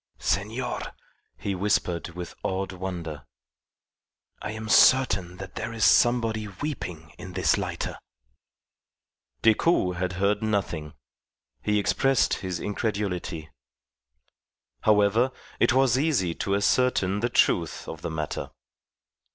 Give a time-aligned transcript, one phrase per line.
[0.17, 0.81] "Senor,"
[1.37, 3.27] he whispered with awed wonder,
[4.41, 7.99] "I am certain that there is somebody weeping in this lighter."
[9.43, 10.95] Decoud had heard nothing.
[11.61, 13.51] He expressed his incredulity.
[14.79, 18.49] However, it was easy to ascertain the truth of the matter.